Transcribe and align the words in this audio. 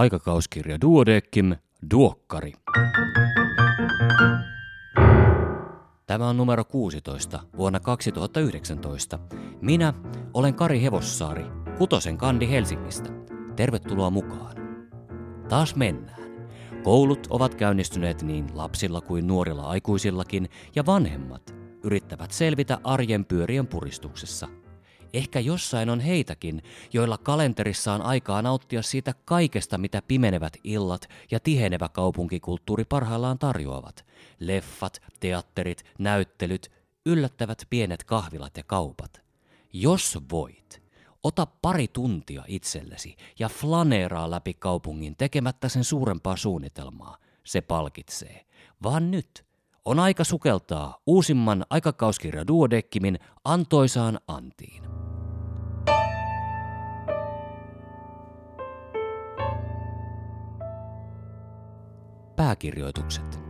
aikakauskirja 0.00 0.80
Duodeckim, 0.80 1.54
Duokkari. 1.90 2.52
Tämä 6.06 6.28
on 6.28 6.36
numero 6.36 6.64
16 6.64 7.40
vuonna 7.56 7.80
2019. 7.80 9.18
Minä 9.60 9.94
olen 10.34 10.54
Kari 10.54 10.82
Hevossaari, 10.82 11.44
Kutosen 11.78 12.18
kandi 12.18 12.50
Helsingistä. 12.50 13.10
Tervetuloa 13.56 14.10
mukaan. 14.10 14.56
Taas 15.48 15.76
mennään. 15.76 16.20
Koulut 16.82 17.26
ovat 17.30 17.54
käynnistyneet 17.54 18.22
niin 18.22 18.46
lapsilla 18.54 19.00
kuin 19.00 19.26
nuorilla 19.26 19.62
aikuisillakin 19.62 20.48
ja 20.76 20.86
vanhemmat 20.86 21.54
yrittävät 21.84 22.30
selvitä 22.30 22.78
arjen 22.84 23.24
pyörien 23.24 23.66
puristuksessa– 23.66 24.48
Ehkä 25.12 25.40
jossain 25.40 25.90
on 25.90 26.00
heitäkin, 26.00 26.62
joilla 26.92 27.18
kalenterissa 27.18 27.92
on 27.92 28.02
aikaa 28.02 28.42
nauttia 28.42 28.82
siitä 28.82 29.14
kaikesta, 29.24 29.78
mitä 29.78 30.02
pimenevät 30.02 30.56
illat 30.64 31.08
ja 31.30 31.40
tihenevä 31.40 31.88
kaupunkikulttuuri 31.88 32.84
parhaillaan 32.84 33.38
tarjoavat. 33.38 34.06
Leffat, 34.38 35.02
teatterit, 35.20 35.84
näyttelyt, 35.98 36.70
yllättävät 37.06 37.62
pienet 37.70 38.04
kahvilat 38.04 38.56
ja 38.56 38.62
kaupat. 38.62 39.22
Jos 39.72 40.18
voit, 40.30 40.82
ota 41.22 41.46
pari 41.46 41.88
tuntia 41.88 42.44
itsellesi 42.46 43.16
ja 43.38 43.48
flaneeraa 43.48 44.30
läpi 44.30 44.54
kaupungin 44.54 45.16
tekemättä 45.16 45.68
sen 45.68 45.84
suurempaa 45.84 46.36
suunnitelmaa. 46.36 47.16
Se 47.44 47.60
palkitsee. 47.60 48.46
Vaan 48.82 49.10
nyt 49.10 49.49
on 49.84 49.98
aika 49.98 50.24
sukeltaa 50.24 50.98
uusimman 51.06 51.64
aikakauskirja 51.70 52.46
Duodeckimin 52.46 53.18
antoisaan 53.44 54.20
antiin. 54.28 54.82
Pääkirjoitukset. 62.36 63.40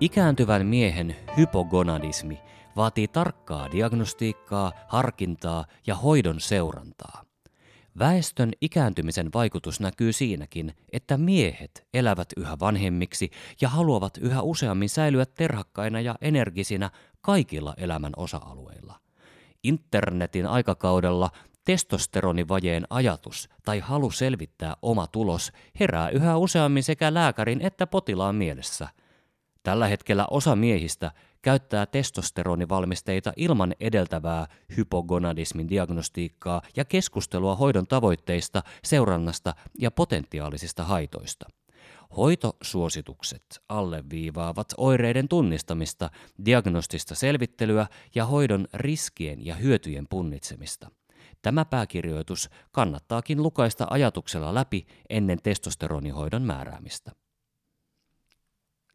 Ikääntyvän 0.00 0.66
miehen 0.66 1.16
hypogonadismi 1.36 2.40
vaatii 2.76 3.08
tarkkaa 3.08 3.72
diagnostiikkaa, 3.72 4.72
harkintaa 4.88 5.64
ja 5.86 5.94
hoidon 5.94 6.40
seurantaa. 6.40 7.25
Väestön 7.98 8.52
ikääntymisen 8.60 9.30
vaikutus 9.34 9.80
näkyy 9.80 10.12
siinäkin, 10.12 10.74
että 10.92 11.18
miehet 11.18 11.86
elävät 11.94 12.28
yhä 12.36 12.56
vanhemmiksi 12.60 13.30
ja 13.60 13.68
haluavat 13.68 14.18
yhä 14.20 14.42
useammin 14.42 14.88
säilyä 14.88 15.26
terhakkaina 15.26 16.00
ja 16.00 16.14
energisinä 16.20 16.90
kaikilla 17.20 17.74
elämän 17.76 18.12
osa-alueilla. 18.16 19.00
Internetin 19.62 20.46
aikakaudella 20.46 21.30
testosteronivajeen 21.64 22.86
ajatus 22.90 23.48
tai 23.64 23.80
halu 23.80 24.10
selvittää 24.10 24.76
oma 24.82 25.06
tulos 25.06 25.52
herää 25.80 26.08
yhä 26.08 26.36
useammin 26.36 26.82
sekä 26.82 27.14
lääkärin 27.14 27.60
että 27.60 27.86
potilaan 27.86 28.34
mielessä. 28.34 28.88
Tällä 29.62 29.86
hetkellä 29.86 30.26
osa 30.30 30.56
miehistä 30.56 31.12
käyttää 31.46 31.86
testosteronivalmisteita 31.86 33.32
ilman 33.36 33.74
edeltävää 33.80 34.46
hypogonadismin 34.76 35.68
diagnostiikkaa 35.68 36.62
ja 36.76 36.84
keskustelua 36.84 37.54
hoidon 37.54 37.86
tavoitteista, 37.86 38.62
seurannasta 38.84 39.54
ja 39.78 39.90
potentiaalisista 39.90 40.84
haitoista. 40.84 41.46
Hoitosuositukset 42.16 43.42
alleviivaavat 43.68 44.66
oireiden 44.76 45.28
tunnistamista, 45.28 46.10
diagnostista 46.44 47.14
selvittelyä 47.14 47.86
ja 48.14 48.24
hoidon 48.24 48.66
riskien 48.74 49.46
ja 49.46 49.54
hyötyjen 49.54 50.06
punnitsemista. 50.10 50.90
Tämä 51.42 51.64
pääkirjoitus 51.64 52.50
kannattaakin 52.72 53.42
lukaista 53.42 53.86
ajatuksella 53.90 54.54
läpi 54.54 54.86
ennen 55.10 55.38
testosteronihoidon 55.42 56.42
määräämistä. 56.42 57.12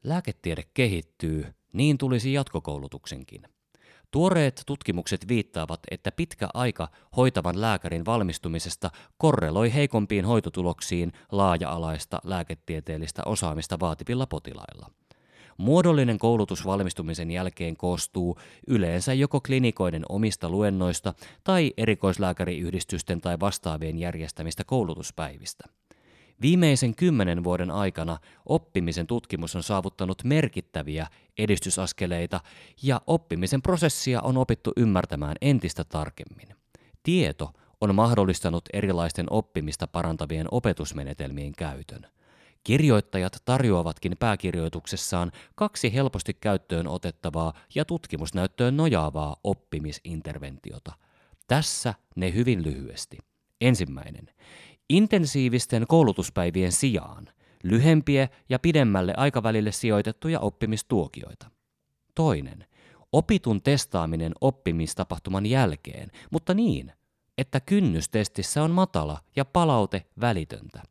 Lääketiede 0.04 0.64
kehittyy, 0.74 1.54
niin 1.74 1.98
tulisi 1.98 2.34
jatkokoulutuksenkin. 2.34 3.42
Tuoreet 4.12 4.64
tutkimukset 4.66 5.28
viittaavat, 5.28 5.80
että 5.92 6.12
pitkä 6.12 6.48
aika 6.54 6.88
hoitavan 7.18 7.62
lääkärin 7.62 8.06
valmistumisesta 8.06 8.90
korreloi 9.18 9.74
heikompiin 9.74 10.26
hoitotuloksiin 10.26 11.12
laaja-alaista 11.32 12.20
lääketieteellistä 12.24 13.22
osaamista 13.26 13.80
vaativilla 13.80 14.28
potilailla. 14.28 14.92
Muodollinen 15.58 16.20
koulutus 16.20 16.66
valmistumisen 16.66 17.32
jälkeen 17.32 17.78
koostuu 17.78 18.38
yleensä 18.68 19.14
joko 19.14 19.42
klinikoiden 19.42 20.04
omista 20.10 20.50
luennoista 20.50 21.14
tai 21.44 21.74
erikoislääkäriyhdistysten 21.78 23.22
tai 23.22 23.40
vastaavien 23.40 24.00
järjestämistä 24.00 24.64
koulutuspäivistä. 24.64 25.64
Viimeisen 26.42 26.96
kymmenen 26.96 27.44
vuoden 27.44 27.72
aikana 27.72 28.18
oppimisen 28.46 29.08
tutkimus 29.08 29.56
on 29.56 29.64
saavuttanut 29.64 30.24
merkittäviä 30.24 31.08
edistysaskeleita 31.38 32.40
ja 32.84 33.02
oppimisen 33.08 33.62
prosessia 33.62 34.22
on 34.22 34.38
opittu 34.38 34.72
ymmärtämään 34.78 35.36
entistä 35.42 35.84
tarkemmin. 35.84 36.48
Tieto 37.04 37.52
on 37.82 37.96
mahdollistanut 37.96 38.64
erilaisten 38.74 39.26
oppimista 39.30 39.88
parantavien 39.88 40.48
opetusmenetelmien 40.52 41.52
käytön. 41.58 42.08
Kirjoittajat 42.64 43.42
tarjoavatkin 43.46 44.18
pääkirjoituksessaan 44.20 45.32
kaksi 45.56 45.94
helposti 45.94 46.34
käyttöön 46.34 46.88
otettavaa 46.88 47.54
ja 47.76 47.86
tutkimusnäyttöön 47.86 48.78
nojaavaa 48.78 49.36
oppimisinterventiota. 49.44 50.94
Tässä 51.48 51.94
ne 52.16 52.34
hyvin 52.34 52.64
lyhyesti. 52.64 53.18
Ensimmäinen. 53.62 54.30
Intensiivisten 54.92 55.88
koulutuspäivien 55.88 56.72
sijaan 56.72 57.28
lyhempiä 57.64 58.28
ja 58.50 58.60
pidemmälle 58.60 59.14
aikavälille 59.18 59.72
sijoitettuja 59.72 60.40
oppimistuokioita. 60.40 61.52
Toinen. 62.16 62.66
Opitun 63.12 63.62
testaaminen 63.62 64.34
oppimistapahtuman 64.42 65.46
jälkeen, 65.46 66.12
mutta 66.32 66.54
niin, 66.54 66.92
että 67.38 67.60
kynnystestissä 67.60 68.64
on 68.64 68.72
matala 68.72 69.20
ja 69.36 69.46
palaute 69.46 70.06
välitöntä. 70.22 70.84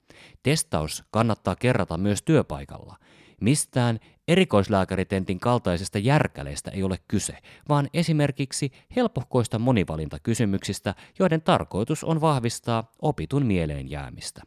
Testaus 0.43 1.05
kannattaa 1.11 1.56
kerrata 1.56 1.99
myös 1.99 2.22
työpaikalla. 2.22 2.97
Mistään 3.41 3.99
erikoislääkäritentin 4.30 5.41
kaltaisesta 5.41 5.98
järkäleestä 5.98 6.70
ei 6.70 6.82
ole 6.82 6.98
kyse, 7.08 7.38
vaan 7.68 7.88
esimerkiksi 7.94 8.72
helpohkoista 8.96 9.58
monivalintakysymyksistä, 9.58 10.94
joiden 11.18 11.42
tarkoitus 11.42 12.04
on 12.04 12.20
vahvistaa 12.20 12.92
opitun 13.02 13.46
mieleen 13.46 13.90
jäämistä. 13.90 14.42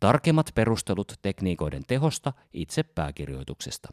Tarkemmat 0.00 0.50
perustelut 0.54 1.12
tekniikoiden 1.22 1.82
tehosta 1.86 2.32
itse 2.52 2.82
pääkirjoituksesta. 2.82 3.88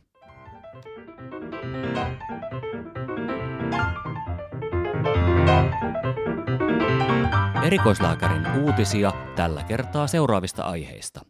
Erikoislääkärin 7.63 8.47
uutisia 8.61 9.11
tällä 9.35 9.63
kertaa 9.63 10.07
seuraavista 10.07 10.63
aiheista. 10.63 11.21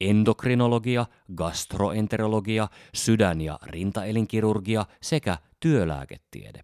Endokrinologia, 0.00 1.06
gastroenterologia, 1.34 2.68
sydän- 2.94 3.40
ja 3.40 3.58
rintaelinkirurgia 3.62 4.86
sekä 5.02 5.38
työlääketiede. 5.60 6.60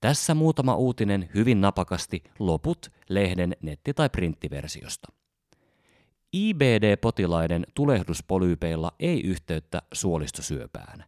Tässä 0.00 0.34
muutama 0.34 0.74
uutinen 0.76 1.28
hyvin 1.34 1.60
napakasti, 1.60 2.22
loput 2.38 2.90
lehden 3.08 3.56
netti- 3.62 3.94
tai 3.94 4.08
printtiversiosta. 4.08 5.12
IBD-potilaiden 6.32 7.66
tulehduspolyypeilla 7.74 8.92
ei 9.00 9.20
yhteyttä 9.20 9.82
suolistosyöpään. 9.92 11.04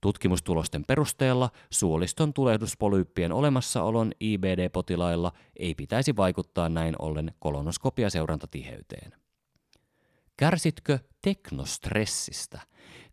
Tutkimustulosten 0.00 0.84
perusteella 0.84 1.50
suoliston 1.70 2.32
tulehduspolyyppien 2.32 3.32
olemassaolon 3.32 4.12
IBD-potilailla 4.20 5.32
ei 5.56 5.74
pitäisi 5.74 6.16
vaikuttaa 6.16 6.68
näin 6.68 6.94
ollen 6.98 7.34
kolonoskopiaseurantatiheyteen. 7.38 9.23
Kärsitkö 10.36 10.98
teknostressistä? 11.22 12.60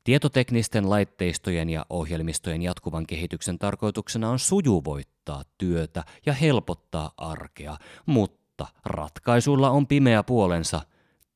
Tietoteknisten 0.04 0.90
laitteistojen 0.90 1.70
ja 1.70 1.86
ohjelmistojen 1.90 2.62
jatkuvan 2.62 3.08
kehityksen 3.08 3.60
tarkoituksena 3.60 4.30
on 4.30 4.40
sujuvoittaa 4.40 5.44
työtä 5.58 6.04
ja 6.26 6.34
helpottaa 6.34 7.14
arkea, 7.18 7.78
mutta 8.06 8.68
ratkaisulla 8.86 9.70
on 9.70 9.88
pimeä 9.88 10.24
puolensa 10.24 10.82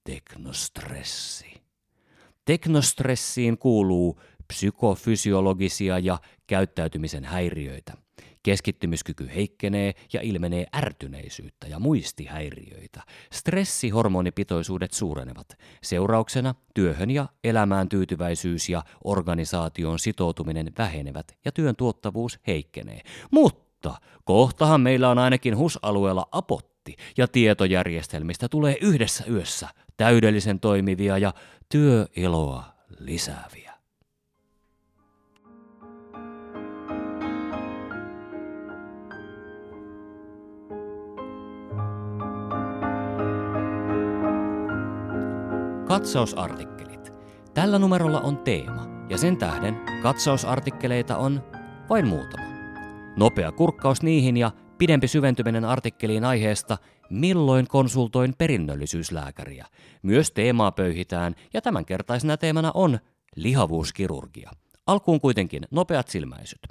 teknostressi. 0.03 1.61
Teknostressiin 2.45 3.57
kuuluu 3.57 4.21
psykofysiologisia 4.47 5.99
ja 5.99 6.19
käyttäytymisen 6.47 7.25
häiriöitä. 7.25 8.04
Keskittymiskyky 8.45 9.29
heikkenee 9.35 9.93
ja 10.13 10.21
ilmenee 10.21 10.65
ärtyneisyyttä 10.75 11.67
ja 11.67 11.79
muistihäiriöitä. 11.79 13.01
Stressihormonipitoisuudet 13.31 14.93
suurenevat. 14.93 15.57
Seurauksena 15.83 16.55
työhön 16.73 17.11
ja 17.11 17.27
elämään 17.43 17.89
tyytyväisyys 17.89 18.69
ja 18.69 18.83
organisaation 19.03 19.99
sitoutuminen 19.99 20.71
vähenevät 20.77 21.37
ja 21.45 21.51
työn 21.51 21.75
tuottavuus 21.75 22.39
heikkenee. 22.47 23.01
Mutta 23.31 23.95
kohtahan 24.23 24.81
meillä 24.81 25.09
on 25.09 25.17
ainakin 25.17 25.57
HUS-alueella 25.57 26.27
apotti 26.31 26.95
ja 27.17 27.27
tietojärjestelmistä 27.27 28.49
tulee 28.49 28.77
yhdessä 28.81 29.23
yössä 29.29 29.67
täydellisen 29.97 30.59
toimivia 30.59 31.17
ja 31.17 31.33
työeloa 31.69 32.63
lisääviä. 32.99 33.64
Katsausartikkelit. 45.95 47.13
Tällä 47.53 47.79
numerolla 47.79 48.21
on 48.21 48.37
teema, 48.37 48.87
ja 49.09 49.17
sen 49.17 49.37
tähden 49.37 49.81
katsausartikkeleita 50.03 51.17
on 51.17 51.43
vain 51.89 52.07
muutama. 52.07 52.43
Nopea 53.17 53.51
kurkkaus 53.51 54.01
niihin 54.01 54.37
ja 54.37 54.51
pidempi 54.77 55.07
syventyminen 55.07 55.65
artikkeliin 55.65 56.25
aiheesta 56.25 56.77
Milloin 57.09 57.67
konsultoin 57.67 58.33
perinnöllisyyslääkäriä. 58.37 59.65
Myös 60.01 60.31
teemaa 60.31 60.71
pöyhitään 60.71 61.35
ja 61.53 61.61
tämänkertaisena 61.61 62.37
teemana 62.37 62.71
on 62.73 62.99
lihavuuskirurgia. 63.35 64.51
Alkuun 64.87 65.21
kuitenkin 65.21 65.63
nopeat 65.71 66.07
silmäisyt. 66.07 66.67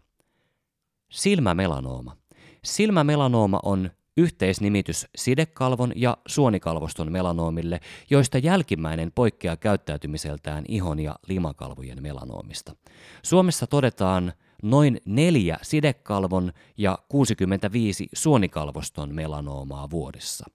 Silmämelanooma. 1.10 2.16
Silmämelanooma 2.64 3.60
on 3.62 3.90
yhteisnimitys 4.16 5.06
sidekalvon 5.16 5.92
ja 5.96 6.16
suonikalvoston 6.26 7.12
melanoomille, 7.12 7.80
joista 8.10 8.38
jälkimmäinen 8.38 9.12
poikkeaa 9.14 9.56
käyttäytymiseltään 9.56 10.64
ihon 10.68 11.00
ja 11.00 11.16
limakalvojen 11.28 12.02
melanoomista. 12.02 12.76
Suomessa 13.22 13.66
todetaan 13.66 14.32
noin 14.62 15.00
neljä 15.04 15.58
sidekalvon 15.62 16.52
ja 16.76 16.98
65 17.08 18.08
suonikalvoston 18.12 19.14
melanoomaa 19.14 19.90
vuodessa. 19.90 20.46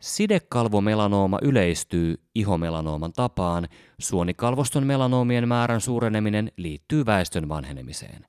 Sidekalvomelanooma 0.00 1.38
yleistyy 1.42 2.14
ihomelanooman 2.34 3.12
tapaan, 3.12 3.68
suonikalvoston 3.98 4.86
melanoomien 4.86 5.48
määrän 5.48 5.80
suureneminen 5.80 6.52
liittyy 6.56 7.06
väestön 7.06 7.48
vanhenemiseen. 7.48 8.26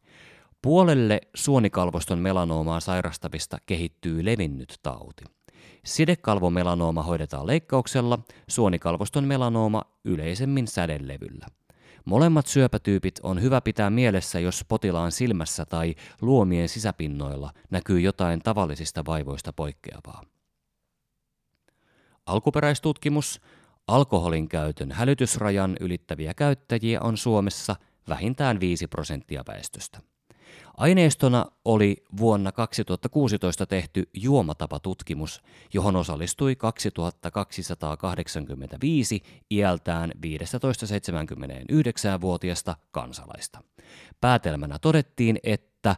Puolelle 0.66 1.22
suonikalvoston 1.36 2.20
melanoomaa 2.20 2.80
sairastavista 2.80 3.58
kehittyy 3.66 4.26
levinnyt 4.26 4.80
tauti. 4.84 5.24
Sidekalvomelanooma 5.84 7.04
hoidetaan 7.04 7.48
leikkauksella, 7.48 8.20
suonikalvoston 8.48 9.24
melanooma 9.24 9.82
yleisemmin 10.06 10.68
sädelevyllä. 10.68 11.46
Molemmat 12.06 12.48
syöpätyypit 12.48 13.20
on 13.24 13.42
hyvä 13.42 13.62
pitää 13.62 13.90
mielessä, 13.90 14.40
jos 14.40 14.66
potilaan 14.68 15.12
silmässä 15.12 15.66
tai 15.66 15.96
luomien 16.22 16.70
sisäpinnoilla 16.70 17.52
näkyy 17.70 18.00
jotain 18.00 18.40
tavallisista 18.40 19.06
vaivoista 19.06 19.54
poikkeavaa. 19.54 20.24
Alkuperäistutkimus. 22.26 23.42
Alkoholin 23.88 24.50
käytön 24.50 24.92
hälytysrajan 24.92 25.78
ylittäviä 25.80 26.34
käyttäjiä 26.34 27.02
on 27.02 27.18
Suomessa 27.18 27.76
vähintään 28.10 28.60
5 28.60 28.88
prosenttia 28.88 29.44
väestöstä. 29.48 30.15
Aineistona 30.78 31.46
oli 31.66 32.04
vuonna 32.18 32.52
2016 32.52 33.66
tehty 33.66 34.10
juomatapatutkimus, 34.14 35.44
johon 35.74 35.96
osallistui 35.96 36.56
2285 36.56 39.22
iältään 39.52 40.12
15-79-vuotiasta 40.26 42.76
kansalaista. 42.92 43.64
Päätelmänä 44.22 44.80
todettiin, 44.80 45.40
että 45.44 45.96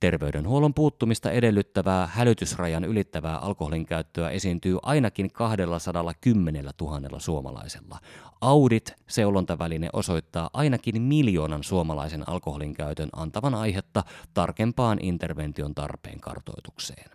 Terveydenhuollon 0.00 0.74
puuttumista 0.74 1.30
edellyttävää 1.30 2.06
hälytysrajan 2.06 2.84
ylittävää 2.84 3.38
alkoholin 3.38 3.86
käyttöä 3.86 4.30
esiintyy 4.30 4.78
ainakin 4.82 5.32
210 5.32 6.70
000 6.80 7.20
suomalaisella. 7.20 7.98
Audit 8.40 8.94
seulontaväline 9.06 9.88
osoittaa 9.92 10.50
ainakin 10.52 11.02
miljoonan 11.02 11.64
suomalaisen 11.64 12.28
alkoholin 12.28 12.74
käytön 12.74 13.08
antavan 13.16 13.54
aihetta 13.54 14.04
tarkempaan 14.34 14.98
intervention 15.02 15.74
tarpeen 15.74 16.20
kartoitukseen. 16.20 17.10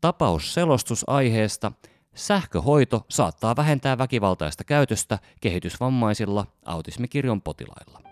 Tapausselostus 0.00 1.04
aiheesta 1.06 1.72
Sähköhoito 2.14 3.06
saattaa 3.08 3.56
vähentää 3.56 3.98
väkivaltaista 3.98 4.64
käytöstä 4.64 5.18
kehitysvammaisilla 5.40 6.46
autismikirjon 6.64 7.42
potilailla. 7.42 8.09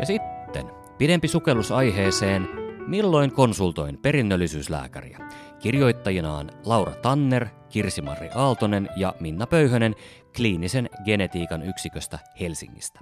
Ja 0.00 0.06
sitten 0.06 0.70
pidempi 0.98 1.28
sukellus 1.28 1.72
aiheeseen 1.72 2.48
Milloin 2.86 3.32
konsultoin 3.32 3.98
perinnöllisyyslääkäriä? 3.98 5.18
Kirjoittajinaan 5.58 6.50
Laura 6.64 6.94
Tanner, 6.94 7.46
Kirsi-Marri 7.68 8.28
Aaltonen 8.34 8.88
ja 8.96 9.14
Minna 9.20 9.46
Pöyhönen 9.46 9.94
kliinisen 10.36 10.90
genetiikan 11.04 11.62
yksiköstä 11.62 12.18
Helsingistä. 12.40 13.00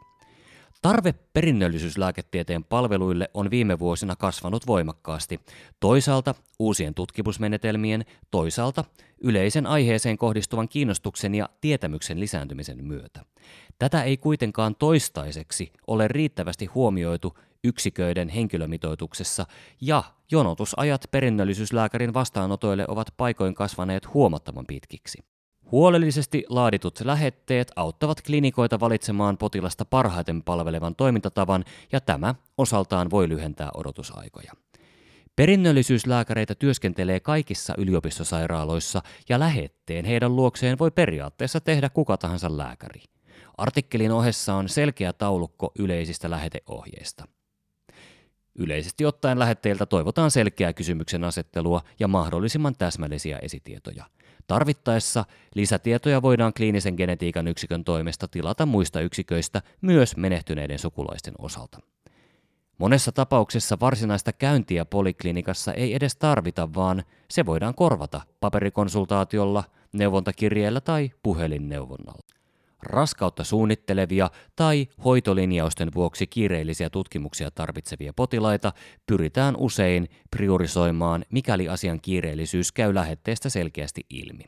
Tarve 0.84 1.14
perinnöllisyyslääketieteen 1.32 2.64
palveluille 2.64 3.30
on 3.34 3.50
viime 3.50 3.78
vuosina 3.78 4.16
kasvanut 4.16 4.66
voimakkaasti, 4.66 5.40
toisaalta 5.80 6.34
uusien 6.58 6.94
tutkimusmenetelmien, 6.94 8.04
toisaalta 8.30 8.84
yleisen 9.22 9.66
aiheeseen 9.66 10.18
kohdistuvan 10.18 10.68
kiinnostuksen 10.68 11.34
ja 11.34 11.48
tietämyksen 11.60 12.20
lisääntymisen 12.20 12.84
myötä. 12.84 13.24
Tätä 13.78 14.02
ei 14.02 14.16
kuitenkaan 14.16 14.76
toistaiseksi 14.76 15.72
ole 15.86 16.08
riittävästi 16.08 16.66
huomioitu 16.66 17.38
yksiköiden 17.64 18.28
henkilömitoituksessa 18.28 19.46
ja 19.80 20.02
jonotusajat 20.30 21.04
perinnöllisyyslääkärin 21.10 22.14
vastaanotoille 22.14 22.84
ovat 22.88 23.06
paikoin 23.16 23.54
kasvaneet 23.54 24.14
huomattavan 24.14 24.66
pitkiksi. 24.66 25.33
Huolellisesti 25.74 26.44
laaditut 26.48 27.00
lähetteet 27.04 27.72
auttavat 27.76 28.22
klinikoita 28.22 28.80
valitsemaan 28.80 29.38
potilasta 29.38 29.84
parhaiten 29.84 30.42
palvelevan 30.42 30.94
toimintatavan 30.94 31.64
ja 31.92 32.00
tämä 32.00 32.34
osaltaan 32.58 33.10
voi 33.10 33.28
lyhentää 33.28 33.70
odotusaikoja. 33.74 34.52
Perinnöllisyyslääkäreitä 35.36 36.54
työskentelee 36.54 37.20
kaikissa 37.20 37.74
yliopistosairaaloissa 37.78 39.02
ja 39.28 39.38
lähetteen 39.38 40.04
heidän 40.04 40.36
luokseen 40.36 40.78
voi 40.78 40.90
periaatteessa 40.90 41.60
tehdä 41.60 41.88
kuka 41.88 42.16
tahansa 42.16 42.56
lääkäri. 42.56 43.02
Artikkelin 43.56 44.12
ohessa 44.12 44.54
on 44.54 44.68
selkeä 44.68 45.12
taulukko 45.12 45.72
yleisistä 45.78 46.30
läheteohjeista. 46.30 47.24
Yleisesti 48.54 49.04
ottaen 49.04 49.38
lähetteiltä 49.38 49.86
toivotaan 49.86 50.30
selkeää 50.30 50.72
kysymyksen 50.72 51.24
asettelua 51.24 51.82
ja 52.00 52.08
mahdollisimman 52.08 52.74
täsmällisiä 52.78 53.38
esitietoja. 53.38 54.04
Tarvittaessa 54.46 55.24
lisätietoja 55.54 56.22
voidaan 56.22 56.52
kliinisen 56.56 56.94
genetiikan 56.94 57.48
yksikön 57.48 57.84
toimesta 57.84 58.28
tilata 58.28 58.66
muista 58.66 59.00
yksiköistä 59.00 59.62
myös 59.80 60.16
menehtyneiden 60.16 60.78
sukulaisten 60.78 61.34
osalta. 61.38 61.78
Monessa 62.78 63.12
tapauksessa 63.12 63.76
varsinaista 63.80 64.32
käyntiä 64.32 64.84
poliklinikassa 64.84 65.72
ei 65.72 65.94
edes 65.94 66.16
tarvita, 66.16 66.74
vaan 66.74 67.04
se 67.30 67.46
voidaan 67.46 67.74
korvata 67.74 68.20
paperikonsultaatiolla, 68.40 69.64
neuvontakirjeellä 69.92 70.80
tai 70.80 71.10
puhelinneuvonnalla. 71.22 72.23
Raskautta 72.84 73.44
suunnittelevia 73.44 74.30
tai 74.56 74.86
hoitolinjausten 75.04 75.88
vuoksi 75.94 76.26
kiireellisiä 76.26 76.90
tutkimuksia 76.90 77.50
tarvitsevia 77.50 78.12
potilaita 78.12 78.72
pyritään 79.06 79.56
usein 79.56 80.08
priorisoimaan, 80.30 81.24
mikäli 81.30 81.68
asian 81.68 82.00
kiireellisyys 82.00 82.72
käy 82.72 82.94
lähetteestä 82.94 83.48
selkeästi 83.48 84.06
ilmi. 84.10 84.44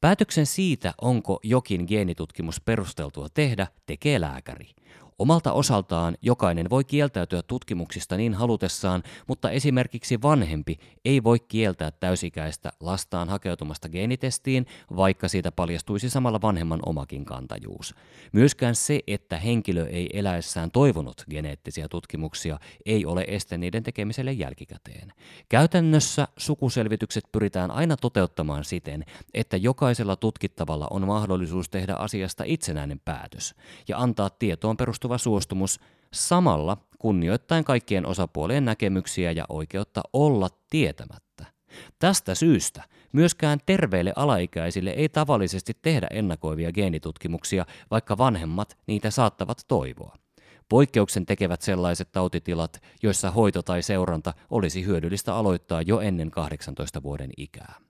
Päätöksen 0.00 0.46
siitä, 0.46 0.94
onko 1.00 1.40
jokin 1.42 1.84
geenitutkimus 1.88 2.60
perusteltua 2.60 3.26
tehdä, 3.34 3.66
tekee 3.86 4.20
lääkäri. 4.20 4.70
Omalta 5.18 5.52
osaltaan 5.52 6.16
jokainen 6.22 6.70
voi 6.70 6.84
kieltäytyä 6.84 7.42
tutkimuksista 7.42 8.16
niin 8.16 8.34
halutessaan, 8.34 9.02
mutta 9.26 9.50
esimerkiksi 9.50 10.22
vanhempi 10.22 10.78
ei 11.04 11.24
voi 11.24 11.38
kieltää 11.38 11.90
täysikäistä 11.90 12.72
lastaan 12.80 13.28
hakeutumasta 13.28 13.88
geenitestiin, 13.88 14.66
vaikka 14.96 15.28
siitä 15.28 15.52
paljastuisi 15.52 16.10
samalla 16.10 16.40
vanhemman 16.40 16.80
omakin 16.86 17.24
kantajuus. 17.24 17.94
Myöskään 18.32 18.74
se, 18.74 19.00
että 19.06 19.36
henkilö 19.36 19.86
ei 19.86 20.10
eläessään 20.12 20.70
toivonut 20.70 21.24
geneettisiä 21.30 21.88
tutkimuksia, 21.88 22.58
ei 22.86 23.06
ole 23.06 23.24
este 23.28 23.58
niiden 23.58 23.82
tekemiselle 23.82 24.32
jälkikäteen. 24.32 25.12
Käytännössä 25.48 26.28
sukuselvitykset 26.36 27.24
pyritään 27.32 27.70
aina 27.70 27.96
toteuttamaan 27.96 28.64
siten, 28.64 29.04
että 29.34 29.56
jokaisella 29.56 30.16
tutkittavalla 30.16 30.86
on 30.90 31.06
mahdollisuus 31.06 31.68
tehdä 31.68 31.94
asiasta 31.94 32.44
itsenäinen 32.46 33.00
päätös 33.04 33.54
ja 33.88 33.98
antaa 33.98 34.30
tietoon 34.30 34.76
perustuva 34.76 35.07
perustuva 35.08 35.18
suostumus 35.18 35.80
samalla 36.12 36.76
kunnioittaen 36.98 37.64
kaikkien 37.64 38.06
osapuolien 38.06 38.64
näkemyksiä 38.64 39.32
ja 39.32 39.44
oikeutta 39.48 40.02
olla 40.12 40.48
tietämättä. 40.70 41.44
Tästä 41.98 42.34
syystä 42.34 42.84
myöskään 43.12 43.58
terveille 43.66 44.12
alaikäisille 44.16 44.90
ei 44.90 45.08
tavallisesti 45.08 45.72
tehdä 45.82 46.06
ennakoivia 46.10 46.72
geenitutkimuksia, 46.72 47.66
vaikka 47.90 48.18
vanhemmat 48.18 48.78
niitä 48.86 49.10
saattavat 49.10 49.64
toivoa. 49.68 50.16
Poikkeuksen 50.68 51.26
tekevät 51.26 51.62
sellaiset 51.62 52.12
tautitilat, 52.12 52.82
joissa 53.02 53.30
hoito 53.30 53.62
tai 53.62 53.82
seuranta 53.82 54.34
olisi 54.50 54.84
hyödyllistä 54.84 55.34
aloittaa 55.34 55.82
jo 55.82 56.00
ennen 56.00 56.30
18 56.30 57.02
vuoden 57.02 57.30
ikää. 57.36 57.87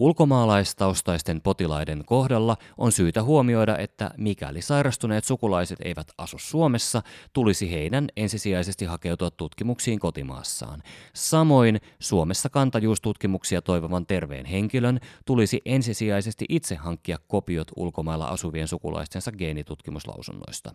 Ulkomaalaistaustaisten 0.00 1.40
potilaiden 1.40 2.04
kohdalla 2.06 2.56
on 2.76 2.92
syytä 2.92 3.22
huomioida, 3.22 3.78
että 3.78 4.10
mikäli 4.16 4.62
sairastuneet 4.62 5.24
sukulaiset 5.24 5.78
eivät 5.84 6.06
asu 6.18 6.38
Suomessa, 6.38 7.02
tulisi 7.32 7.70
heidän 7.70 8.08
ensisijaisesti 8.16 8.84
hakeutua 8.84 9.30
tutkimuksiin 9.30 9.98
kotimaassaan. 9.98 10.82
Samoin 11.14 11.80
Suomessa 12.00 12.48
kantajuustutkimuksia 12.48 13.62
toivovan 13.62 14.06
terveen 14.06 14.46
henkilön 14.46 15.00
tulisi 15.24 15.60
ensisijaisesti 15.64 16.44
itse 16.48 16.74
hankkia 16.74 17.18
kopiot 17.28 17.68
ulkomailla 17.76 18.26
asuvien 18.26 18.68
sukulaistensa 18.68 19.32
geenitutkimuslausunnoista. 19.32 20.74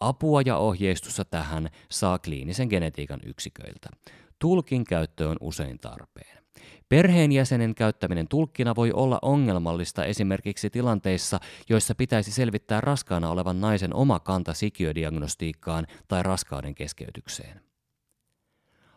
Apua 0.00 0.42
ja 0.42 0.56
ohjeistusta 0.56 1.24
tähän 1.24 1.70
saa 1.90 2.18
kliinisen 2.18 2.68
genetiikan 2.68 3.20
yksiköiltä. 3.26 3.88
Tulkin 4.38 4.84
käyttö 4.84 5.28
on 5.28 5.36
usein 5.40 5.78
tarpeen. 5.78 6.39
Perheenjäsenen 6.90 7.74
käyttäminen 7.74 8.28
tulkkina 8.28 8.76
voi 8.76 8.92
olla 8.92 9.18
ongelmallista 9.22 10.04
esimerkiksi 10.04 10.70
tilanteissa, 10.70 11.40
joissa 11.68 11.94
pitäisi 11.94 12.32
selvittää 12.32 12.80
raskaana 12.80 13.30
olevan 13.30 13.60
naisen 13.60 13.94
oma 13.94 14.20
kanta 14.20 14.54
sikiödiagnostiikkaan 14.54 15.86
tai 16.08 16.22
raskauden 16.22 16.74
keskeytykseen. 16.74 17.60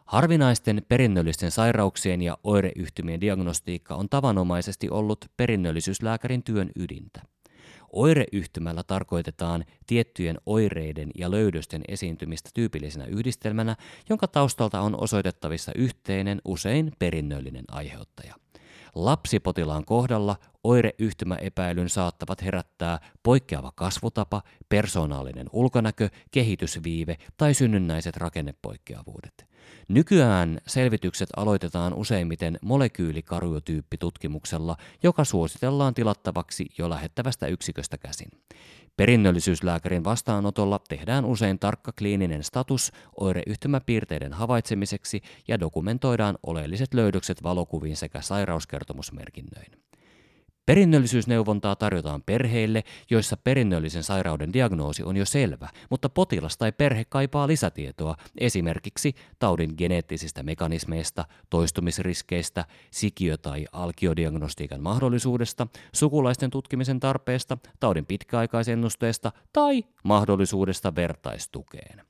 Harvinaisten 0.06 0.86
perinnöllisten 0.88 1.52
sairauksien 1.52 2.22
ja 2.22 2.38
oireyhtymien 2.44 3.22
diagnostiikka 3.22 3.96
on 3.96 4.10
tavanomaisesti 4.10 4.90
ollut 4.90 5.26
perinnöllisyyslääkärin 5.38 6.44
työn 6.44 6.70
ydintä. 6.76 7.22
Oireyhtymällä 7.94 8.84
tarkoitetaan 8.84 9.66
tiettyjen 9.88 10.38
oireiden 10.46 11.12
ja 11.16 11.32
löydösten 11.32 11.82
esiintymistä 11.88 12.50
tyypillisenä 12.54 13.06
yhdistelmänä, 13.06 13.76
jonka 14.10 14.28
taustalta 14.28 14.82
on 14.82 15.04
osoitettavissa 15.04 15.72
yhteinen, 15.76 16.42
usein 16.46 16.92
perinnöllinen 17.00 17.66
aiheuttaja. 17.72 18.36
Lapsipotilaan 18.96 19.86
kohdalla 19.86 20.36
oireyhtymäepäilyn 20.64 21.90
saattavat 21.90 22.42
herättää 22.42 23.00
poikkeava 23.24 23.72
kasvutapa, 23.76 24.42
persoonallinen 24.70 25.50
ulkonäkö, 25.54 26.10
kehitysviive 26.32 27.18
tai 27.38 27.54
synnynnäiset 27.54 28.18
rakennepoikkeavuudet. 28.18 29.54
Nykyään 29.88 30.60
selvitykset 30.68 31.30
aloitetaan 31.38 31.94
useimmiten 31.94 32.60
molekyylikarjotyyppitutkimuksella, 32.62 34.78
joka 35.04 35.24
suositellaan 35.24 35.94
tilattavaksi 35.94 36.66
jo 36.78 36.90
lähettävästä 36.90 37.48
yksiköstä 37.48 37.98
käsin. 37.98 38.30
Perinnöllisyyslääkärin 38.98 40.04
vastaanotolla 40.04 40.80
tehdään 40.90 41.26
usein 41.26 41.60
tarkka 41.60 41.92
kliininen 41.98 42.44
status 42.44 42.92
oireyhtymäpiirteiden 43.20 44.34
havaitsemiseksi 44.34 45.22
ja 45.48 45.60
dokumentoidaan 45.60 46.38
oleelliset 46.44 46.94
löydökset 46.94 47.44
valokuviin 47.44 47.98
sekä 47.98 48.22
sairauskertomusmerkinnöin. 48.22 49.72
Perinnöllisyysneuvontaa 50.66 51.76
tarjotaan 51.76 52.24
perheille, 52.26 52.84
joissa 53.10 53.38
perinnöllisen 53.38 54.04
sairauden 54.04 54.54
diagnoosi 54.54 55.04
on 55.04 55.18
jo 55.18 55.26
selvä, 55.26 55.70
mutta 55.90 56.10
potilas 56.10 56.58
tai 56.58 56.72
perhe 56.72 57.06
kaipaa 57.10 57.48
lisätietoa 57.48 58.16
esimerkiksi 58.38 59.16
taudin 59.40 59.74
geneettisistä 59.78 60.44
mekanismeista, 60.44 61.26
toistumisriskeistä, 61.50 62.66
sikiö- 62.92 63.38
tai 63.38 63.66
alkiodiagnostiikan 63.72 64.82
mahdollisuudesta, 64.82 65.68
sukulaisten 65.94 66.50
tutkimisen 66.50 67.00
tarpeesta, 67.00 67.58
taudin 67.80 68.06
pitkäaikaisennusteesta 68.06 69.32
tai 69.54 69.84
mahdollisuudesta 70.04 70.96
vertaistukeen. 70.96 72.02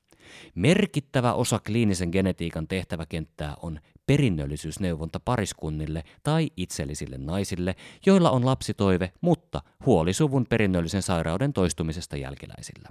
Merkittävä 0.56 1.34
osa 1.34 1.60
kliinisen 1.60 2.10
genetiikan 2.12 2.68
tehtäväkenttää 2.68 3.56
on 3.62 3.80
perinnöllisyysneuvonta 4.06 5.20
pariskunnille 5.20 6.04
tai 6.24 6.50
itsellisille 6.58 7.18
naisille, 7.18 7.76
joilla 8.06 8.32
on 8.32 8.46
lapsitoive, 8.46 9.12
mutta 9.22 9.62
huoli 9.86 10.14
suvun 10.14 10.46
perinnöllisen 10.50 11.02
sairauden 11.02 11.54
toistumisesta 11.54 12.18
jälkeläisillä. 12.18 12.90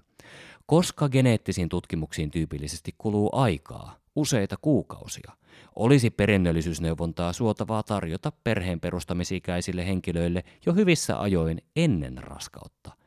Koska 0.67 1.09
geneettisiin 1.09 1.69
tutkimuksiin 1.69 2.31
tyypillisesti 2.31 2.95
kuluu 2.99 3.31
aikaa, 3.33 3.97
useita 4.17 4.57
kuukausia, 4.63 5.33
olisi 5.77 6.11
perinnöllisyysneuvontaa 6.11 7.33
suotavaa 7.33 7.83
tarjota 7.83 8.33
perheen 8.45 8.81
perustamisikäisille 8.81 9.87
henkilöille 9.87 10.45
jo 10.67 10.75
hyvissä 10.75 11.21
ajoin 11.21 11.63
ennen 11.77 12.19
raskautta. 12.19 13.02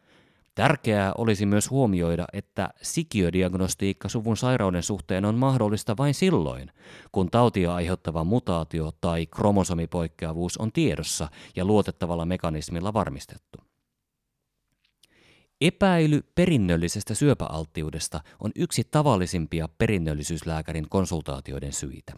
Tärkeää 0.55 1.13
olisi 1.17 1.45
myös 1.45 1.69
huomioida, 1.69 2.25
että 2.33 2.69
sikiödiagnostiikka 2.81 4.09
suvun 4.09 4.38
sairauden 4.38 4.83
suhteen 4.83 5.25
on 5.25 5.35
mahdollista 5.35 5.97
vain 5.97 6.13
silloin, 6.13 6.71
kun 7.12 7.31
tautia 7.31 7.75
aiheuttava 7.75 8.24
mutaatio 8.24 8.91
tai 9.01 9.25
kromosomipoikkeavuus 9.25 10.57
on 10.57 10.71
tiedossa 10.71 11.27
ja 11.55 11.65
luotettavalla 11.65 12.25
mekanismilla 12.25 12.93
varmistettu. 12.93 13.75
Epäily 15.65 16.22
perinnöllisestä 16.36 17.13
syöpäalttiudesta 17.13 18.22
on 18.39 18.51
yksi 18.55 18.84
tavallisimpia 18.91 19.69
perinnöllisyyslääkärin 19.77 20.89
konsultaatioiden 20.89 21.74
syitä. 21.74 22.13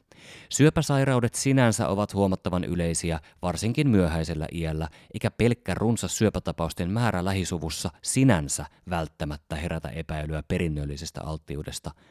Syöpäsairaudet 0.49 1.35
sinänsä 1.35 1.87
ovat 1.87 2.13
huomattavan 2.13 2.63
yleisiä, 2.63 3.19
varsinkin 3.41 3.89
myöhäisellä 3.89 4.47
iällä, 4.51 4.89
eikä 5.13 5.31
pelkkä 5.31 5.73
runsas 5.73 6.17
syöpätapausten 6.17 6.91
määrä 6.91 7.25
lähisuvussa 7.25 7.89
sinänsä 8.01 8.65
välttämättä 8.89 9.55
herätä 9.55 9.89
epäilyä 9.89 10.43
perinnöllisestä 10.47 11.21
alttiudesta– 11.23 11.91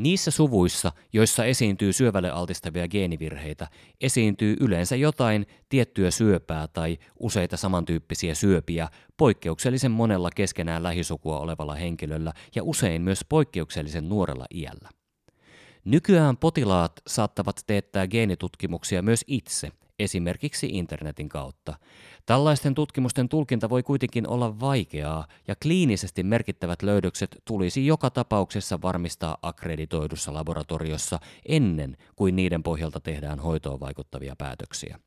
Niissä 0.00 0.30
suvuissa, 0.30 0.92
joissa 1.12 1.44
esiintyy 1.44 1.92
syövälle 1.92 2.30
altistavia 2.30 2.88
geenivirheitä, 2.88 3.68
esiintyy 4.00 4.56
yleensä 4.60 4.96
jotain 4.96 5.46
tiettyä 5.68 6.10
syöpää 6.10 6.68
tai 6.68 6.98
useita 7.18 7.56
samantyyppisiä 7.56 8.34
syöpiä 8.34 8.88
poikkeuksellisen 9.16 9.90
monella 9.90 10.30
keskenään 10.34 10.82
lähisukua 10.82 11.38
olevalla 11.38 11.74
henkilöllä 11.74 12.32
ja 12.54 12.62
usein 12.62 13.02
myös 13.02 13.24
poikkeuksellisen 13.28 14.08
nuorella 14.08 14.46
iällä. 14.54 14.88
Nykyään 15.84 16.36
potilaat 16.36 16.92
saattavat 17.06 17.60
teettää 17.66 18.06
geenitutkimuksia 18.06 19.02
myös 19.02 19.24
itse, 19.26 19.72
esimerkiksi 20.02 20.66
internetin 20.66 21.28
kautta. 21.28 21.74
Tällaisten 22.26 22.74
tutkimusten 22.74 23.28
tulkinta 23.28 23.70
voi 23.70 23.82
kuitenkin 23.82 24.28
olla 24.28 24.60
vaikeaa 24.60 25.26
ja 25.48 25.54
kliinisesti 25.62 26.22
merkittävät 26.22 26.82
löydökset 26.82 27.36
tulisi 27.44 27.86
joka 27.86 28.10
tapauksessa 28.10 28.82
varmistaa 28.82 29.36
akkreditoidussa 29.42 30.34
laboratoriossa 30.34 31.18
ennen 31.48 31.96
kuin 32.16 32.36
niiden 32.36 32.62
pohjalta 32.62 33.00
tehdään 33.00 33.38
hoitoon 33.38 33.80
vaikuttavia 33.80 34.36
päätöksiä. 34.36 34.98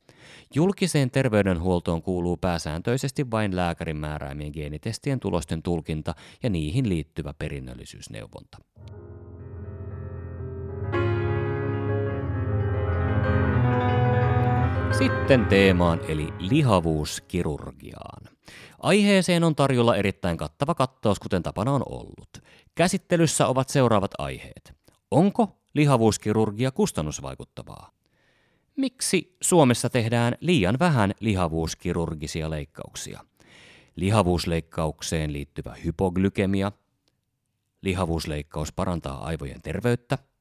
Julkiseen 0.55 1.11
terveydenhuoltoon 1.11 2.01
kuuluu 2.01 2.37
pääsääntöisesti 2.37 3.31
vain 3.31 3.55
lääkärin 3.55 3.97
määräämien 3.97 4.51
geenitestien 4.53 5.19
tulosten 5.19 5.63
tulkinta 5.63 6.15
ja 6.43 6.49
niihin 6.49 6.89
liittyvä 6.89 7.33
perinnöllisyysneuvonta. 7.33 8.57
Sitten 14.97 15.45
teemaan 15.45 15.99
eli 16.07 16.33
lihavuuskirurgiaan. 16.39 18.23
Aiheeseen 18.79 19.43
on 19.43 19.55
tarjolla 19.55 19.95
erittäin 19.95 20.37
kattava 20.37 20.75
kattaus, 20.75 21.19
kuten 21.19 21.43
tapana 21.43 21.71
on 21.71 21.83
ollut. 21.89 22.29
Käsittelyssä 22.75 23.47
ovat 23.47 23.69
seuraavat 23.69 24.11
aiheet. 24.17 24.73
Onko 25.11 25.57
lihavuuskirurgia 25.73 26.71
kustannusvaikuttavaa? 26.71 27.91
Miksi 28.75 29.37
Suomessa 29.41 29.89
tehdään 29.89 30.37
liian 30.39 30.79
vähän 30.79 31.11
lihavuuskirurgisia 31.19 32.49
leikkauksia? 32.49 33.19
Lihavuusleikkaukseen 33.95 35.33
liittyvä 35.33 35.75
hypoglykemia. 35.85 36.71
Lihavuusleikkaus 37.81 38.73
parantaa 38.73 39.25
aivojen 39.25 39.61
terveyttä– 39.61 40.17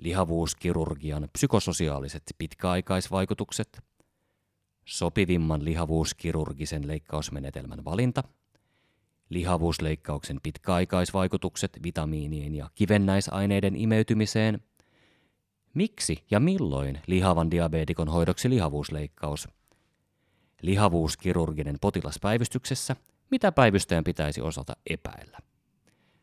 lihavuuskirurgian 0.00 1.28
psykososiaaliset 1.32 2.22
pitkäaikaisvaikutukset, 2.38 3.82
sopivimman 4.84 5.64
lihavuuskirurgisen 5.64 6.88
leikkausmenetelmän 6.88 7.84
valinta, 7.84 8.22
lihavuusleikkauksen 9.28 10.40
pitkäaikaisvaikutukset 10.42 11.78
vitamiinien 11.82 12.54
ja 12.54 12.70
kivennäisaineiden 12.74 13.76
imeytymiseen, 13.76 14.60
miksi 15.74 16.24
ja 16.30 16.40
milloin 16.40 17.00
lihavan 17.06 17.50
diabeetikon 17.50 18.08
hoidoksi 18.08 18.50
lihavuusleikkaus, 18.50 19.48
lihavuuskirurginen 20.62 21.76
potilaspäivystyksessä, 21.80 22.96
mitä 23.30 23.52
päivystäjän 23.52 24.04
pitäisi 24.04 24.40
osata 24.40 24.76
epäillä. 24.90 25.38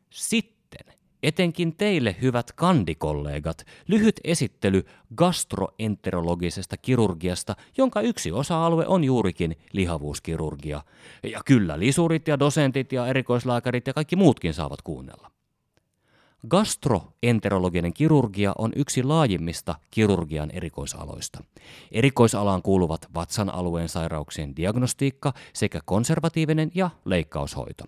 Sitten 0.09 0.96
Etenkin 1.23 1.75
teille, 1.75 2.15
hyvät 2.21 2.51
kandikollegat, 2.51 3.65
lyhyt 3.87 4.19
esittely 4.23 4.83
gastroenterologisesta 5.15 6.77
kirurgiasta, 6.77 7.55
jonka 7.77 8.01
yksi 8.01 8.31
osa-alue 8.31 8.87
on 8.87 9.03
juurikin 9.03 9.55
lihavuuskirurgia. 9.73 10.81
Ja 11.23 11.41
kyllä, 11.45 11.79
lisurit 11.79 12.27
ja 12.27 12.39
dosentit 12.39 12.91
ja 12.91 13.07
erikoislääkärit 13.07 13.87
ja 13.87 13.93
kaikki 13.93 14.15
muutkin 14.15 14.53
saavat 14.53 14.81
kuunnella. 14.81 15.31
Gastroenterologinen 16.47 17.93
kirurgia 17.93 18.53
on 18.57 18.71
yksi 18.75 19.03
laajimmista 19.03 19.75
kirurgian 19.91 20.51
erikoisaloista. 20.51 21.43
Erikoisalaan 21.91 22.61
kuuluvat 22.61 23.07
vatsan 23.15 23.53
alueen 23.53 23.89
sairauksien 23.89 24.55
diagnostiikka 24.55 25.33
sekä 25.53 25.79
konservatiivinen 25.85 26.71
ja 26.75 26.89
leikkaushoito. 27.05 27.83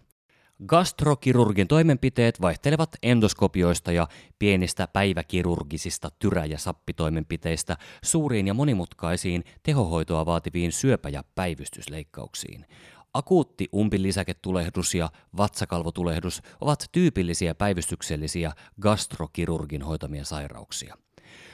Gastrokirurgin 0.67 1.67
toimenpiteet 1.67 2.41
vaihtelevat 2.41 2.89
endoskopioista 3.03 3.91
ja 3.91 4.07
pienistä 4.39 4.87
päiväkirurgisista 4.87 6.09
tyrä- 6.19 6.45
ja 6.45 6.57
sappitoimenpiteistä 6.57 7.77
suuriin 8.03 8.47
ja 8.47 8.53
monimutkaisiin 8.53 9.43
tehohoitoa 9.63 10.25
vaativiin 10.25 10.71
syöpä- 10.71 11.09
ja 11.09 11.23
päivystysleikkauksiin. 11.35 12.65
Akuutti 13.13 13.67
umpilisäketulehdus 13.75 14.95
ja 14.95 15.09
vatsakalvotulehdus 15.37 16.41
ovat 16.61 16.85
tyypillisiä 16.91 17.55
päivystyksellisiä 17.55 18.51
gastrokirurgin 18.81 19.81
hoitamia 19.81 20.25
sairauksia. 20.25 20.97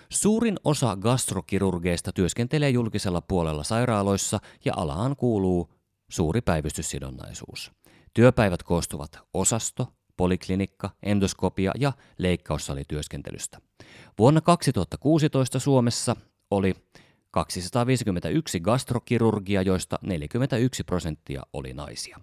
Suurin 0.09 0.55
osa 0.63 0.95
gastrokirurgeista 0.95 2.11
työskentelee 2.13 2.69
julkisella 2.69 3.21
puolella 3.21 3.63
sairaaloissa 3.63 4.39
ja 4.65 4.73
alaan 4.75 5.15
kuuluu 5.15 5.69
suuri 6.09 6.41
päivystyssidonnaisuus. 6.41 7.71
Työpäivät 8.15 8.63
koostuvat 8.63 9.19
osasto, 9.33 9.87
poliklinikka, 10.17 10.89
endoskopia 11.03 11.71
ja 11.79 11.93
leikkaussalityöskentelystä. 12.17 13.59
Vuonna 14.19 14.41
2016 14.41 15.59
Suomessa 15.59 16.15
oli 16.51 16.73
251 17.31 18.59
gastrokirurgia, 18.59 19.61
joista 19.61 19.99
41 20.01 20.83
prosenttia 20.83 21.41
oli 21.53 21.73
naisia. 21.73 22.19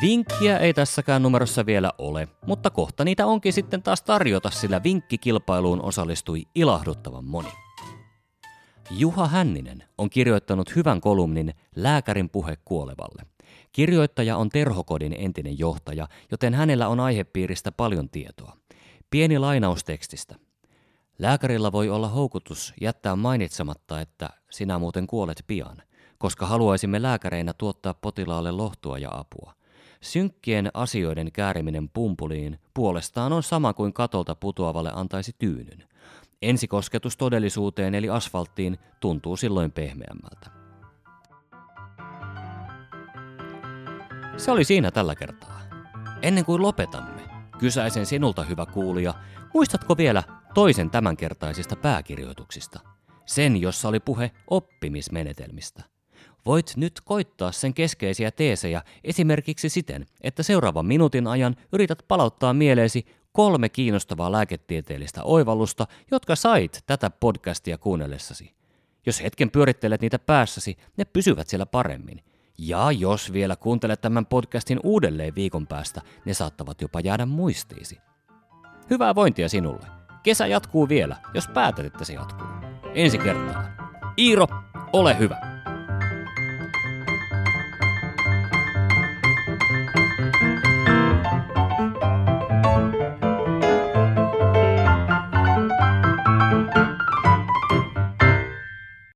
Vinkkiä 0.00 0.58
ei 0.58 0.74
tässäkään 0.74 1.22
numerossa 1.22 1.66
vielä 1.66 1.92
ole, 1.98 2.28
mutta 2.46 2.70
kohta 2.70 3.04
niitä 3.04 3.26
onkin 3.26 3.52
sitten 3.52 3.82
taas 3.82 4.02
tarjota, 4.02 4.50
sillä 4.50 4.82
vinkkikilpailuun 4.82 5.82
osallistui 5.82 6.42
ilahduttavan 6.54 7.24
moni. 7.24 7.48
Juha 8.90 9.26
Hänninen 9.28 9.84
on 9.98 10.10
kirjoittanut 10.10 10.76
hyvän 10.76 11.00
kolumnin 11.00 11.54
Lääkärin 11.76 12.30
puhe 12.30 12.56
kuolevalle. 12.64 13.22
Kirjoittaja 13.72 14.36
on 14.36 14.48
Terhokodin 14.48 15.14
entinen 15.18 15.58
johtaja, 15.58 16.08
joten 16.30 16.54
hänellä 16.54 16.88
on 16.88 17.00
aihepiiristä 17.00 17.72
paljon 17.72 18.08
tietoa. 18.08 18.56
Pieni 19.10 19.38
lainaus 19.38 19.84
tekstistä. 19.84 20.34
Lääkärillä 21.18 21.72
voi 21.72 21.88
olla 21.88 22.08
houkutus 22.08 22.74
jättää 22.80 23.16
mainitsematta, 23.16 24.00
että 24.00 24.30
sinä 24.50 24.78
muuten 24.78 25.06
kuolet 25.06 25.44
pian, 25.46 25.82
koska 26.18 26.46
haluaisimme 26.46 27.02
lääkäreinä 27.02 27.52
tuottaa 27.52 27.94
potilaalle 27.94 28.50
lohtua 28.50 28.98
ja 28.98 29.10
apua– 29.12 29.54
Synkkien 30.04 30.70
asioiden 30.74 31.32
kääriminen 31.32 31.88
pumpuliin 31.88 32.58
puolestaan 32.74 33.32
on 33.32 33.42
sama 33.42 33.72
kuin 33.72 33.92
katolta 33.92 34.34
putoavalle 34.34 34.90
antaisi 34.94 35.32
tyynyn. 35.38 35.88
Ensikosketus 36.42 37.16
todellisuuteen 37.16 37.94
eli 37.94 38.08
asfalttiin 38.08 38.78
tuntuu 39.00 39.36
silloin 39.36 39.72
pehmeämmältä. 39.72 40.50
Se 44.36 44.50
oli 44.50 44.64
siinä 44.64 44.90
tällä 44.90 45.14
kertaa. 45.14 45.60
Ennen 46.22 46.44
kuin 46.44 46.62
lopetamme, 46.62 47.22
kysäisen 47.58 48.06
sinulta 48.06 48.42
hyvä 48.42 48.66
kuulija, 48.66 49.14
muistatko 49.54 49.96
vielä 49.96 50.22
toisen 50.54 50.90
tämänkertaisista 50.90 51.76
pääkirjoituksista? 51.76 52.80
Sen, 53.26 53.60
jossa 53.60 53.88
oli 53.88 54.00
puhe 54.00 54.30
oppimismenetelmistä. 54.50 55.93
Voit 56.46 56.72
nyt 56.76 57.00
koittaa 57.04 57.52
sen 57.52 57.74
keskeisiä 57.74 58.30
teesejä 58.30 58.82
esimerkiksi 59.04 59.68
siten, 59.68 60.06
että 60.20 60.42
seuraavan 60.42 60.86
minuutin 60.86 61.26
ajan 61.26 61.56
yrität 61.72 62.04
palauttaa 62.08 62.52
mieleesi 62.52 63.06
kolme 63.32 63.68
kiinnostavaa 63.68 64.32
lääketieteellistä 64.32 65.22
oivallusta, 65.22 65.86
jotka 66.10 66.36
sait 66.36 66.82
tätä 66.86 67.10
podcastia 67.10 67.78
kuunnellessasi. 67.78 68.54
Jos 69.06 69.22
hetken 69.22 69.50
pyörittelet 69.50 70.00
niitä 70.00 70.18
päässäsi, 70.18 70.76
ne 70.96 71.04
pysyvät 71.04 71.48
siellä 71.48 71.66
paremmin. 71.66 72.22
Ja 72.58 72.92
jos 72.92 73.32
vielä 73.32 73.56
kuuntelet 73.56 74.00
tämän 74.00 74.26
podcastin 74.26 74.80
uudelleen 74.82 75.34
viikon 75.34 75.66
päästä, 75.66 76.02
ne 76.24 76.34
saattavat 76.34 76.80
jopa 76.80 77.00
jäädä 77.00 77.26
muistiisi. 77.26 77.98
Hyvää 78.90 79.14
vointia 79.14 79.48
sinulle. 79.48 79.86
Kesä 80.22 80.46
jatkuu 80.46 80.88
vielä, 80.88 81.16
jos 81.34 81.48
päätät, 81.48 81.86
että 81.86 82.04
se 82.04 82.12
jatkuu. 82.12 82.46
Ensi 82.94 83.18
kertaa. 83.18 83.64
Iiro, 84.18 84.46
ole 84.92 85.18
hyvä! 85.18 85.53